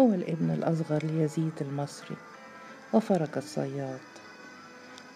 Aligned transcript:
هو 0.00 0.14
الابن 0.14 0.50
الأصغر 0.50 1.04
ليزيد 1.04 1.52
المصري 1.60 2.16
وفرج 2.92 3.28
الصياد. 3.36 4.00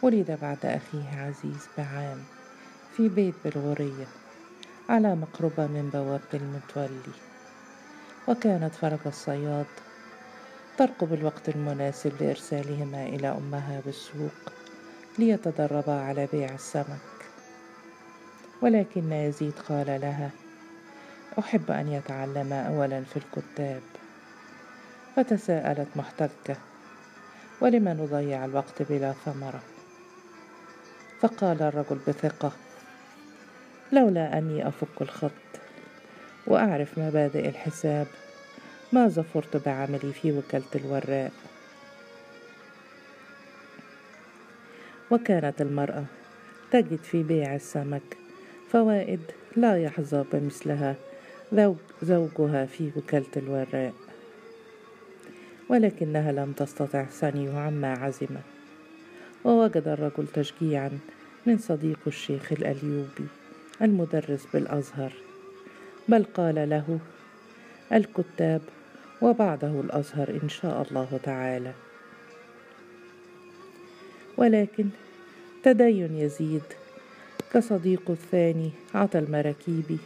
ولد 0.03 0.39
بعد 0.43 0.59
أخيه 0.65 1.21
عزيز 1.21 1.69
بعام 1.79 2.19
في 2.97 3.09
بيت 3.09 3.35
بالغورية 3.45 4.07
على 4.89 5.15
مقربة 5.15 5.67
من 5.67 5.91
بوابة 5.93 6.21
المتولي. 6.35 7.15
وكانت 8.29 8.75
فرج 8.75 8.99
الصياد 9.07 9.67
ترقب 10.79 11.13
الوقت 11.15 11.49
المناسب 11.49 12.13
لإرسالهما 12.21 13.07
إلى 13.07 13.29
أمها 13.29 13.81
بالسوق 13.87 14.53
ليتدربا 15.19 16.01
على 16.01 16.29
بيع 16.33 16.55
السمك. 16.55 17.11
ولكن 18.63 19.13
يزيد 19.13 19.55
قال 19.69 19.87
لها 19.87 20.31
أحب 21.39 21.71
أن 21.71 21.89
يتعلم 21.89 22.53
أولا 22.53 23.05
في 23.05 23.17
الكتاب 23.17 23.83
فتساءلت 25.17 25.89
محتجة 25.97 26.57
ولم 27.61 27.89
نضيع 27.89 28.45
الوقت 28.45 28.83
بلا 28.83 29.13
ثمرة؟ 29.13 29.63
فقال 31.21 31.63
الرجل 31.63 31.99
بثقة 32.09 32.53
لولا 33.93 34.39
أني 34.39 34.69
أفك 34.69 35.03
الخط 35.03 35.31
وأعرف 36.47 36.99
مبادئ 36.99 37.49
الحساب 37.49 38.07
ما 38.93 39.09
ظفرت 39.09 39.57
بعملي 39.57 40.13
في 40.13 40.33
وكالة 40.33 40.65
الوراء. 40.75 41.33
وكانت 45.11 45.61
المرأة 45.61 46.05
تجد 46.71 46.99
في 47.03 47.23
بيع 47.23 47.55
السمك 47.55 48.17
فوائد 48.69 49.21
لا 49.57 49.83
يحظى 49.83 50.25
بمثلها 50.33 50.95
زوجها 52.03 52.67
في 52.67 52.91
وكالة 52.97 53.27
الوراء. 53.37 53.93
ولكنها 55.71 56.33
لم 56.33 56.53
تستطع 56.53 57.05
ثني 57.05 57.49
عما 57.49 57.93
عزمت 57.93 58.43
ووجد 59.45 59.89
الرجل 59.89 60.27
تشجيعا 60.27 60.99
من 61.47 61.59
صديق 61.59 61.99
الشيخ 62.07 62.53
الأليوبي 62.53 63.27
المدرس 63.83 64.47
بالأزهر 64.55 65.13
بل 66.09 66.25
قال 66.25 66.71
له 66.71 66.99
الكتاب 67.93 68.61
وبعده 69.23 69.81
الأزهر 69.81 70.41
إن 70.43 70.49
شاء 70.49 70.83
الله 70.83 71.21
تعالى. 71.23 71.73
ولكن 74.37 74.89
تدين 75.63 76.15
يزيد 76.15 76.63
كصديق 77.53 78.11
الثاني 78.11 78.71
عطى 78.95 79.19
المراكيبي 79.19 79.99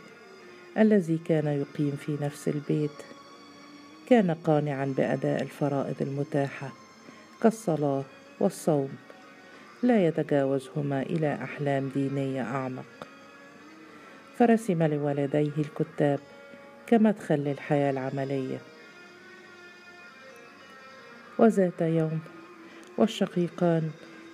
الذي 0.79 1.19
كان 1.25 1.47
يقيم 1.47 1.97
في 2.07 2.17
نفس 2.21 2.49
البيت. 2.49 3.14
كان 4.09 4.31
قانعا 4.31 4.95
بأداء 4.97 5.43
الفرائض 5.43 5.95
المتاحة 6.01 6.73
كالصلاة 7.43 8.05
والصوم 8.41 8.89
لا 9.83 10.07
يتجاوزهما 10.07 11.03
إلى 11.03 11.35
أحلام 11.35 11.91
دينية 11.95 12.43
أعمق. 12.43 12.85
فرسم 14.39 14.83
لولديه 14.83 15.53
الكتاب 15.59 16.21
كمدخل 16.87 17.35
للحياة 17.35 17.91
العملية. 17.91 18.59
وذات 21.39 21.81
يوم 21.81 22.21
والشقيقان 22.99 23.91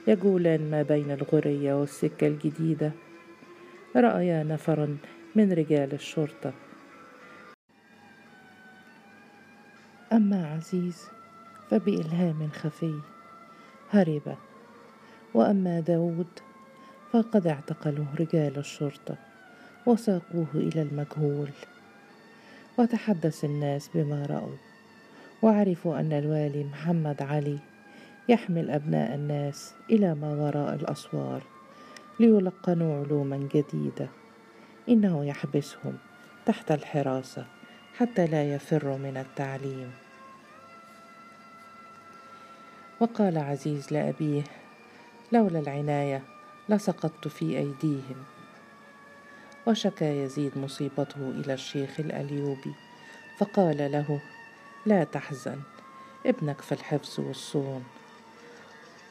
يجولان 0.07 0.71
ما 0.71 0.83
بين 0.83 1.11
الغرية 1.11 1.75
والسكة 1.75 2.27
الجديدة 2.27 2.93
رأيا 3.97 4.43
نفرا 4.43 4.97
من 5.35 5.53
رجال 5.53 5.93
الشرطة. 5.93 6.53
أما 10.61 10.67
عزيز 10.67 11.09
فبإلهام 11.71 12.51
خفي. 12.53 12.95
هرب. 13.91 14.37
وأما 15.35 15.81
داود 15.81 16.27
فقد 17.13 17.47
اعتقله 17.47 18.07
رجال 18.21 18.59
الشرطة 18.59 19.17
وساقوه 19.87 20.47
إلى 20.55 20.83
المجهول. 20.83 21.51
وتحدث 22.79 23.45
الناس 23.45 23.91
بما 23.95 24.27
رأوا 24.27 24.57
وعرفوا 25.43 26.01
أن 26.01 26.13
الوالي 26.13 26.65
محمد 26.65 27.23
علي 27.23 27.59
يحمل 28.29 28.71
أبناء 28.71 29.15
الناس 29.15 29.75
إلى 29.91 30.15
ما 30.15 30.35
وراء 30.35 30.75
الأسوار 30.75 31.43
ليلقنوا 32.21 33.05
علوما 33.05 33.49
جديدة. 33.55 34.09
إنه 34.89 35.25
يحبسهم 35.25 35.99
تحت 36.47 36.73
الحراسة 36.73 37.47
حتى 37.97 38.27
لا 38.27 38.55
يفروا 38.55 38.99
من 38.99 39.17
التعليم. 39.17 40.10
وقال 43.01 43.39
عزيز 43.39 43.93
لأبيه 43.93 44.43
لولا 45.33 45.59
العناية 45.59 46.23
لسقطت 46.69 47.29
في 47.29 47.59
أيديهم. 47.59 48.25
وشكى 49.67 50.23
يزيد 50.23 50.59
مصيبته 50.59 51.31
إلى 51.31 51.55
الشيخ 51.55 52.01
الأليوبي 52.01 52.75
فقال 53.39 53.93
له 53.93 54.21
لا 54.87 55.05
تحزن 55.05 55.61
ابنك 56.27 56.61
في 56.61 56.73
الحفظ 56.73 57.21
والصون 57.21 57.85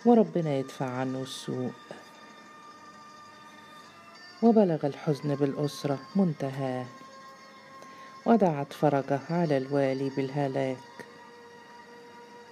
وربنا 0.05 0.53
يدفع 0.53 0.89
عنه 0.89 1.22
السوء. 1.22 1.72
وبلغ 4.41 4.85
الحزن 4.85 5.35
بالأسرة 5.35 5.99
منتهاه 6.16 6.85
ودعت 8.25 8.73
فرجه 8.73 9.19
على 9.29 9.57
الوالي 9.57 10.09
بالهلاك. 10.09 11.09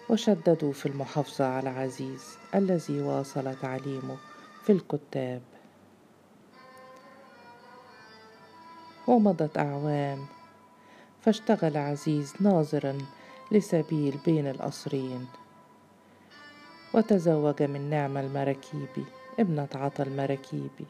وشددوا 0.10 0.74
في 0.74 0.86
المحافظة 0.86 1.46
على 1.46 1.70
عزيز 1.70 2.38
الذي 2.56 3.02
واصل 3.02 3.56
تعليمه 3.62 4.18
في 4.64 4.72
الكتاب. 4.72 5.42
ومضت 9.08 9.58
أعوام 9.58 10.26
فاشتغل 11.22 11.78
عزيز 11.78 12.34
ناظرا 12.40 12.98
لسبيل 13.52 14.18
بين 14.26 14.48
القصرين 14.48 15.28
وتزوج 16.94 17.64
من 17.64 17.90
نعمة 17.90 18.20
المراكيبي 18.20 19.06
ابنة 19.40 19.68
عطا 19.76 20.04
المراكيبي 20.04 20.86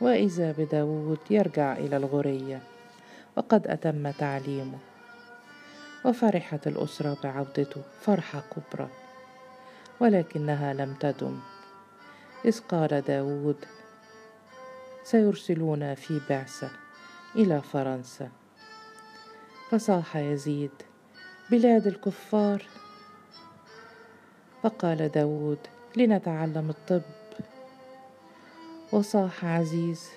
وإذا 0.00 0.52
بداود 0.52 1.18
يرجع 1.30 1.72
إلى 1.72 1.96
الغرية 1.96 2.62
وقد 3.36 3.66
أتم 3.66 4.10
تعليمه. 4.10 4.78
وفرحت 6.04 6.66
الأسرة 6.66 7.16
بعودته 7.22 7.82
فرحة 8.00 8.42
كبرى 8.56 8.88
ولكنها 10.00 10.74
لم 10.74 10.94
تدم. 10.94 11.40
إذ 12.44 12.60
قال 12.60 13.02
داود 13.02 13.56
سيرسلون 15.04 15.94
في 15.94 16.20
بعثة 16.30 16.70
إلى 17.36 17.62
فرنسا. 17.62 18.30
فصاح 19.70 20.16
يزيد 20.16 20.70
بلاد 21.50 21.86
الكفار. 21.86 22.62
فقال 24.62 25.08
داود 25.08 25.58
لنتعلم 25.96 26.70
الطب. 26.70 27.02
وصاح 28.92 29.44
عزيز 29.44 30.08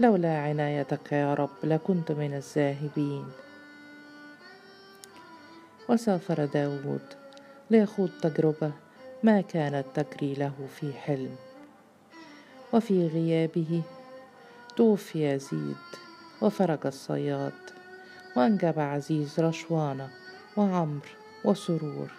لولا 0.00 0.38
عنايتك 0.38 1.12
يا 1.12 1.34
رب 1.34 1.50
لكنت 1.64 2.12
من 2.12 2.34
الذاهبين. 2.34 3.32
وسافر 5.88 6.44
داود 6.44 7.00
ليخوض 7.70 8.10
تجربة 8.22 8.72
ما 9.22 9.40
كانت 9.40 9.84
تجري 9.94 10.34
له 10.34 10.52
في 10.80 10.92
حلم. 10.92 11.36
وفي 12.72 13.06
غيابه 13.06 13.82
توفي 14.76 15.32
يزيد 15.32 15.76
وفرج 16.42 16.86
الصياد 16.86 17.52
وأنجب 18.36 18.78
عزيز 18.78 19.40
رشوانة 19.40 20.08
وعمر 20.56 21.06
وسرور. 21.44 22.10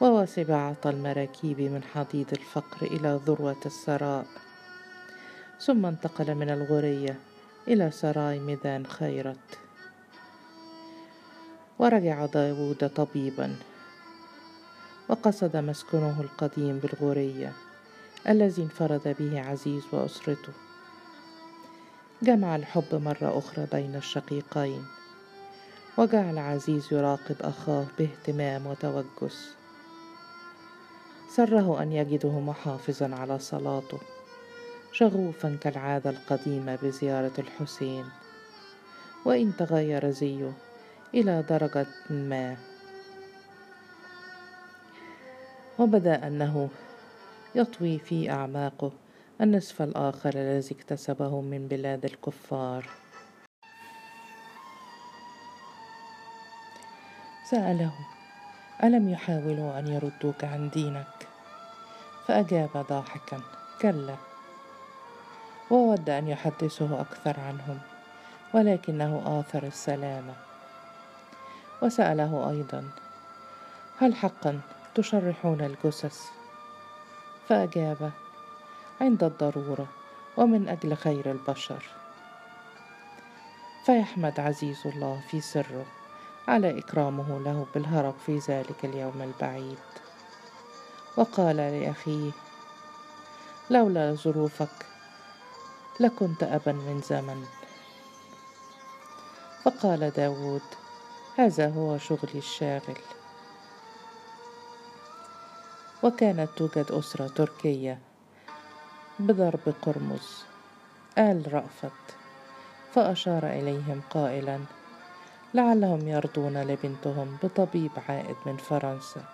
ووسب 0.00 0.50
عطى 0.50 0.90
المراكيب 0.90 1.60
من 1.60 1.82
حضيض 1.82 2.26
الفقر 2.32 2.86
إلى 2.86 3.20
ذروة 3.26 3.60
الثراء 3.66 4.26
ثم 5.60 5.86
انتقل 5.86 6.34
من 6.34 6.50
الغرية 6.50 7.18
إلى 7.68 7.90
سراي 7.90 8.38
ميدان 8.38 8.86
خيرت. 8.86 9.58
ورجع 11.80 12.26
داود 12.26 12.88
طبيبا 12.88 13.56
وقصد 15.08 15.56
مسكنه 15.56 16.20
القديم 16.20 16.78
بالغورية 16.78 17.52
الذي 18.28 18.62
انفرد 18.62 19.16
به 19.18 19.40
عزيز 19.40 19.82
وأسرته. 19.92 20.52
جمع 22.22 22.56
الحب 22.56 22.94
مرة 22.94 23.38
أخرى 23.38 23.66
بين 23.72 23.96
الشقيقين 23.96 24.84
وجعل 25.98 26.38
عزيز 26.38 26.92
يراقب 26.92 27.36
أخاه 27.40 27.86
باهتمام 27.98 28.66
وتوجس. 28.66 29.54
سره 31.36 31.82
أن 31.82 31.92
يجده 31.92 32.40
محافظا 32.40 33.14
على 33.14 33.38
صلاته 33.38 33.98
شغوفا 34.92 35.56
كالعادة 35.60 36.10
القديمة 36.10 36.78
بزيارة 36.82 37.34
الحسين. 37.38 38.04
وإن 39.24 39.56
تغير 39.56 40.10
زيه 40.10 40.52
إلى 41.14 41.42
درجة 41.42 41.86
ما. 42.10 42.56
وبدأ 45.78 46.26
أنه 46.26 46.68
يطوي 47.54 47.98
في 47.98 48.30
أعماقه 48.30 48.92
النصف 49.40 49.82
الآخر 49.82 50.30
الذي 50.34 50.74
اكتسبه 50.74 51.40
من 51.40 51.68
بلاد 51.68 52.04
الكفار. 52.04 52.88
سأله 57.50 57.92
ألم 58.84 59.08
يحاولوا 59.08 59.78
أن 59.78 59.86
يردوك 59.86 60.44
عن 60.44 60.70
دينك؟ 60.70 61.28
فأجاب 62.26 62.86
ضاحكا 62.88 63.40
كلا. 63.82 64.16
وود 65.70 66.10
أن 66.10 66.28
يحدثه 66.28 67.00
أكثر 67.00 67.40
عنهم 67.40 67.78
ولكنه 68.54 69.40
آثر 69.40 69.66
السلامة. 69.66 70.49
وسأله 71.82 72.50
أيضا 72.50 72.84
هل 74.00 74.14
حقا 74.14 74.60
تشرحون 74.94 75.60
الجثث؟ 75.60 76.20
فأجاب 77.48 78.10
عند 79.00 79.24
الضرورة 79.24 79.86
ومن 80.36 80.68
أجل 80.68 80.96
خير 80.96 81.30
البشر. 81.30 81.84
فيحمد 83.86 84.40
عزيز 84.40 84.86
الله 84.86 85.20
في 85.30 85.40
سره 85.40 85.86
على 86.48 86.78
إكرامه 86.78 87.38
له 87.38 87.66
بالهرب 87.74 88.14
في 88.26 88.38
ذلك 88.38 88.84
اليوم 88.84 89.22
البعيد. 89.22 89.78
وقال 91.16 91.56
لأخيه 91.56 92.30
لولا 93.70 94.14
ظروفك 94.14 94.86
لكنت 96.00 96.42
أبا 96.42 96.72
من 96.72 97.00
زمن. 97.08 97.44
فقال 99.64 100.10
داود 100.10 100.62
هذا 101.36 101.68
هو 101.68 101.98
شغلي 101.98 102.38
الشاغل. 102.38 102.98
وكانت 106.02 106.48
توجد 106.56 106.86
أسرة 106.92 107.28
تركية 107.28 107.98
بضرب 109.18 109.74
قرمز 109.82 110.44
آل 111.18 111.54
رأفت 111.54 112.16
فأشار 112.92 113.46
إليهم 113.46 114.02
قائلا 114.10 114.60
لعلهم 115.54 116.08
يرضون 116.08 116.62
لبنتهم 116.62 117.36
بطبيب 117.42 117.90
عائد 118.08 118.36
من 118.46 118.56
فرنسا. 118.56 119.24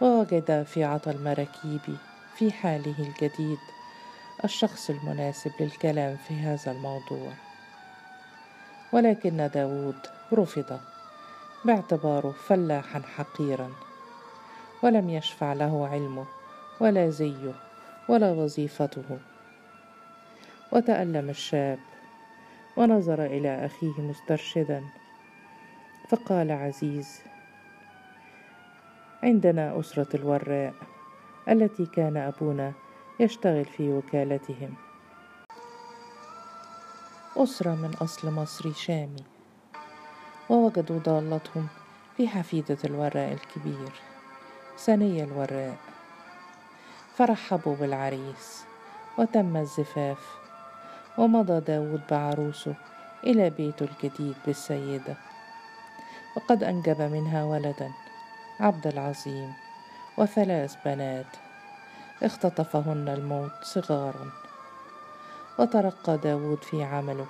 ووجد 0.00 0.62
في 0.62 0.84
عطا 0.84 1.10
المراكيب 1.10 1.96
في 2.36 2.52
حاله 2.52 2.94
الجديد 2.98 3.58
الشخص 4.44 4.90
المناسب 4.90 5.52
للكلام 5.60 6.16
في 6.28 6.34
هذا 6.34 6.72
الموضوع. 6.72 7.32
ولكن 8.92 9.50
داود 9.54 9.98
رفض 10.32 10.80
باعتباره 11.64 12.30
فلاحا 12.30 13.00
حقيرا. 13.00 13.70
ولم 14.82 15.10
يشفع 15.10 15.52
له 15.52 15.88
علمه 15.88 16.26
ولا 16.80 17.10
زيه 17.10 17.54
ولا 18.08 18.30
وظيفته. 18.32 19.18
وتألم 20.72 21.30
الشاب 21.30 21.78
ونظر 22.76 23.24
إلى 23.24 23.66
أخيه 23.66 24.00
مسترشدا. 24.00 24.82
فقال 26.08 26.50
عزيز 26.52 27.20
عندنا 29.22 29.80
أسرة 29.80 30.16
الوراء 30.16 30.74
التي 31.48 31.86
كان 31.86 32.16
أبونا 32.16 32.72
يشتغل 33.20 33.64
في 33.64 33.92
وكالتهم. 33.92 34.74
أسرة 37.42 37.74
من 37.74 37.94
أصل 37.94 38.30
مصري 38.30 38.74
شامي 38.74 39.24
ووجدوا 40.50 40.98
ضالتهم 40.98 41.68
في 42.16 42.28
حفيدة 42.28 42.78
الوراء 42.84 43.32
الكبير 43.32 43.92
ثني 44.78 45.24
الوراء. 45.24 45.76
فرحبوا 47.16 47.76
بالعريس 47.76 48.64
وتم 49.18 49.56
الزفاف 49.56 50.18
ومضى 51.18 51.60
داود 51.60 52.00
بعروسه 52.10 52.74
إلى 53.24 53.50
بيته 53.50 53.86
الجديد 53.86 54.36
بالسيدة. 54.46 55.16
وقد 56.36 56.64
أنجب 56.64 57.00
منها 57.00 57.44
ولدا 57.44 57.90
عبد 58.60 58.86
العظيم 58.86 59.52
وثلاث 60.18 60.76
بنات 60.84 61.36
اختطفهن 62.22 63.08
الموت 63.08 63.52
صغارا. 63.62 64.51
وترقى 65.58 66.18
داود 66.18 66.64
في 66.64 66.82
عمله 66.84 67.26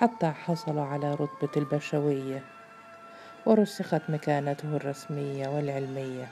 حتى 0.00 0.26
حصل 0.26 0.78
على 0.78 1.14
رتبة 1.14 1.48
البشوية 1.56 2.44
ورسخت 3.46 4.02
مكانته 4.08 4.76
الرسمية 4.76 5.48
والعلمية. 5.48 6.28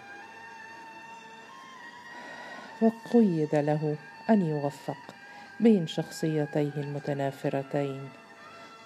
وقيد 2.82 3.54
له 3.54 3.96
أن 4.30 4.42
يوفق 4.42 5.14
بين 5.60 5.86
شخصيتيه 5.86 6.72
المتنافرتين 6.76 8.08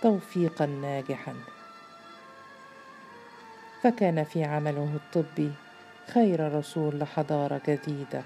توفيقا 0.02 0.66
ناجحا. 0.66 1.34
فكان 3.82 4.24
في 4.24 4.44
عمله 4.44 4.94
الطبي 4.94 5.52
خير 6.14 6.54
رسول 6.58 6.98
لحضارة 6.98 7.60
جديدة 7.68 8.22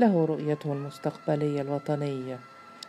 له 0.00 0.24
رؤيته 0.24 0.72
المستقبليه 0.72 1.60
الوطنية 1.60 2.38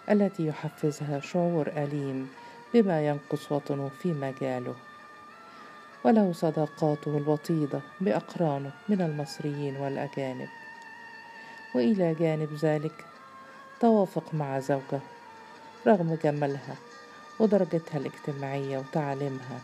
التي 0.10 0.48
يحفزها 0.48 1.20
شعور 1.20 1.68
أليم 1.68 2.30
بما 2.74 3.08
ينقص 3.08 3.52
وطنه 3.52 3.90
في 4.02 4.14
مجاله. 4.14 4.76
وله 6.04 6.34
صداقاته 6.34 7.18
الوطيدة 7.18 7.82
بأقرانه 8.02 8.72
من 8.90 9.02
المصريين 9.02 9.78
والأجانب. 9.78 10.50
وإلى 11.76 12.14
جانب 12.14 12.54
ذلك 12.54 13.06
توافق 13.80 14.34
مع 14.34 14.60
زوجة 14.60 15.00
رغم 15.88 16.18
جمالها 16.24 16.76
ودرجتها 17.40 17.98
الاجتماعية 17.98 18.78
وتعليمها. 18.78 19.60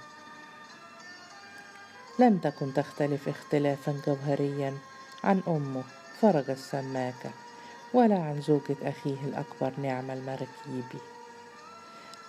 لم 2.19 2.37
تكن 2.37 2.73
تختلف 2.73 3.29
اختلافا 3.29 4.01
جوهريا 4.07 4.77
عن 5.23 5.41
أمه 5.47 5.83
فرج 6.21 6.49
السماكة. 6.49 7.44
ولا 7.95 8.19
عن 8.19 8.41
زوجة 8.41 8.75
أخيه 8.83 9.23
الأكبر 9.23 9.71
نعم 9.77 10.11
المركيبي 10.11 10.99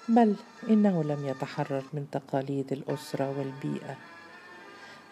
بل 0.08 0.34
إنه 0.68 1.04
لم 1.04 1.26
يتحرر 1.26 1.84
من 1.92 2.06
تقاليد 2.12 2.72
الأسرة 2.72 3.38
والبيئة. 3.38 3.96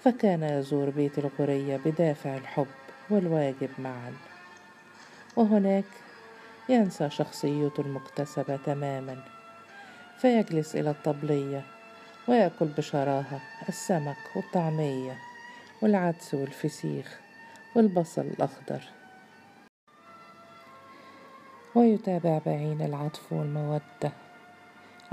فكان 0.04 0.42
يزور 0.42 0.90
بيت 0.90 1.18
الغرية 1.18 1.76
بدافع 1.76 2.37
الحب 2.37 2.66
والواجب 3.11 3.70
معا. 3.78 4.12
وهناك 5.37 5.84
ينسى 6.68 7.11
شخصيته 7.11 7.80
المكتسبة 7.80 8.56
تماما. 8.56 9.25
فيجلس 10.18 10.76
إلى 10.76 10.90
الطبلية 10.90 11.62
ويأكل 12.28 12.66
بشراهة 12.66 13.40
السمك 13.68 14.37
والطعمية 14.37 15.18
والعدس 15.82 16.34
والفسيخ 16.34 17.20
والبصل 17.75 18.23
الأخضر. 18.23 19.03
ويتابع 21.75 22.38
بعين 22.47 22.83
العطف 22.83 23.33
والمودة. 23.33 24.12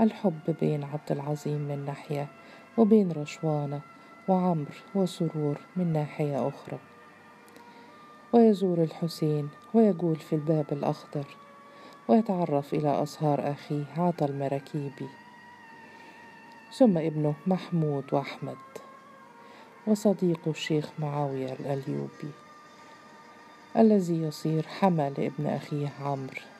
الحب 0.00 0.56
بين 0.60 0.84
عبد 0.84 1.12
العظيم 1.12 1.58
من 1.58 1.84
ناحية 1.86 2.26
وبين 2.78 3.12
رشوانة 3.12 3.80
وعمر 4.28 4.82
وسرور 4.94 5.60
من 5.76 5.92
ناحية 5.92 6.48
أخرى. 6.48 6.78
ويزور 8.32 8.82
الحسين 8.82 9.48
ويجول 9.74 10.16
في 10.16 10.32
الباب 10.32 10.66
الأخضر 10.72 11.26
ويتعرف 12.08 12.74
إلى 12.74 12.88
أصهار 12.88 13.52
أخيه 13.52 13.84
عطا 13.96 14.26
المراكيبي. 14.26 15.08
ثم 16.72 16.98
ابنه 16.98 17.34
محمود 17.46 18.04
وأحمد 18.12 18.56
وصديقه 19.86 20.50
الشيخ 20.50 20.90
معاوية 20.98 21.52
الأليوبي 21.52 22.30
الذي 23.76 24.22
يصير 24.22 24.66
حمى 24.66 25.12
لابن 25.18 25.46
أخيه 25.46 25.92
عمرو. 26.00 26.51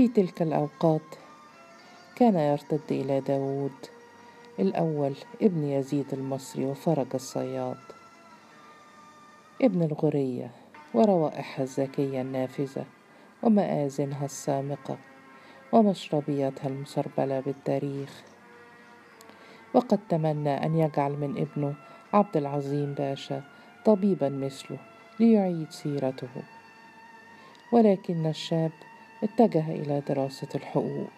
في 0.00 0.08
تلك 0.08 0.42
الأوقات 0.42 1.14
كان 2.16 2.34
يرتد 2.34 2.80
إلى 2.90 3.20
داود 3.20 3.72
الأول 4.58 5.14
ابن 5.42 5.64
يزيد 5.64 6.06
المصري 6.12 6.64
وفرج 6.64 7.06
الصياد. 7.14 7.76
ابن 9.62 9.82
الغرية 9.82 10.50
وروائحها 10.94 11.62
الزكية 11.62 12.20
النافذة 12.20 12.84
ومآذنها 13.42 14.24
السامقة 14.24 14.98
ومشربياتها 15.72 16.68
المسربلة 16.68 17.40
بالتاريخ. 17.40 18.22
وقد 19.74 19.98
تمنى 20.08 20.66
أن 20.66 20.76
يجعل 20.76 21.12
من 21.12 21.38
ابنه 21.38 21.74
عبد 22.12 22.36
العظيم 22.36 22.94
باشا 22.94 23.42
طبيبا 23.84 24.28
مثله 24.28 24.78
ليعيد 25.20 25.70
سيرته. 25.70 26.42
ولكن 27.72 28.26
الشاب 28.26 28.72
اتجه 29.22 29.70
إلى 29.70 30.02
دراسة 30.08 30.48
الحقوق. 30.54 31.10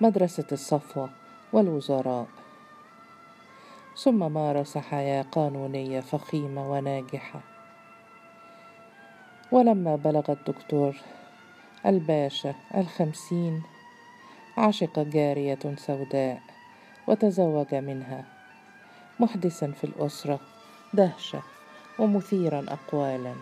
مدرسة 0.00 0.46
الصفوة 0.52 1.10
والوزراء. 1.52 2.26
ثم 3.96 4.32
مارس 4.32 4.78
حياة 4.78 5.22
قانونية 5.22 6.00
فخيمة 6.00 6.72
وناجحة. 6.72 7.40
ولما 9.52 9.96
بلغ 9.96 10.32
الدكتور 10.32 10.96
الباشا 11.86 12.54
الخمسين 12.74 13.62
عشق 14.58 14.98
جارية 14.98 15.76
سوداء 15.76 16.40
وتزوج 17.06 17.74
منها. 17.74 18.24
محدثا 19.20 19.72
في 19.72 19.84
الأسرة 19.84 20.40
دهشة 20.94 21.42
ومثيرا 21.98 22.66
أقوالا. 22.68 23.34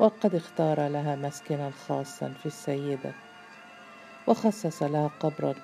وقد 0.00 0.34
اختار 0.34 0.88
لها 0.88 1.16
مسكنا 1.16 1.70
خاصا 1.88 2.34
في 2.42 2.46
السيدة 2.46 3.12
وخصص 4.26 4.82
لها 4.82 5.10
قبرا 5.20 5.54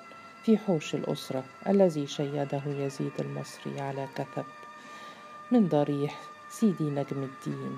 في 0.43 0.57
حوش 0.57 0.95
الأسرة 0.95 1.43
الذي 1.67 2.07
شيده 2.07 2.61
يزيد 2.65 3.11
المصري 3.19 3.81
على 3.81 4.07
كثب 4.15 4.45
من 5.51 5.67
ضريح 5.67 6.19
سيدي 6.49 6.83
نجم 6.83 7.23
الدين 7.23 7.77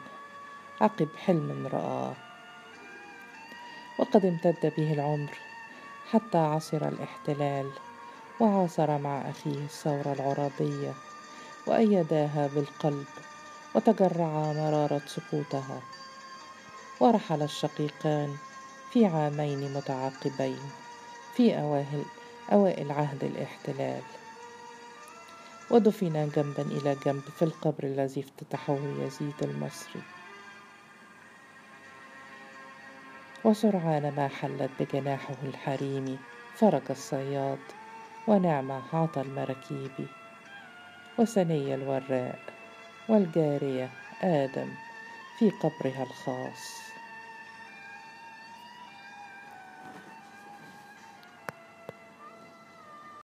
عقب 0.82 1.08
حلم 1.26 1.68
رآه. 1.68 2.14
وقد 4.00 4.26
امتد 4.26 4.74
به 4.78 4.94
العمر 4.94 5.32
حتى 6.12 6.38
عصر 6.38 6.88
الاحتلال 6.88 7.72
وعاصر 8.40 8.98
مع 8.98 9.30
أخيه 9.30 9.66
الثورة 9.66 10.14
العرابية 10.14 10.94
وأيداها 11.68 12.50
بالقلب 12.56 13.06
وتجرعا 13.76 14.54
مرارة 14.54 15.02
سقوطها. 15.06 15.82
ورحل 17.00 17.42
الشقيقان 17.42 18.36
في 18.92 19.06
عامين 19.06 19.74
متعاقبين 19.74 20.60
في 21.36 21.60
أواهل 21.60 22.04
أوائل 22.51 22.92
عهد 22.92 23.24
الاحتلال. 23.24 24.01
ودفنا 25.72 26.25
جنبا 26.25 26.62
إلى 26.62 26.96
جنب 27.06 27.22
في 27.22 27.42
القبر 27.42 27.84
الذي 27.84 28.22
افتتحه 28.22 28.77
يزيد 29.00 29.34
المصري. 29.42 30.01
وسرعان 33.44 34.13
ما 34.18 34.27
حلت 34.27 34.70
بجناحه 34.80 35.36
الحريمي 35.44 36.18
فرج 36.56 36.82
الصياد 36.89 37.60
ونعمة 38.27 38.82
عطى 38.94 39.22
المراكيب. 39.22 40.08
وسني 41.18 41.75
الوراء 41.75 42.39
والجارية 43.10 43.89
آدم 44.22 44.87
في 45.38 45.50
قبرها 45.50 46.03
الخاص. 46.03 46.97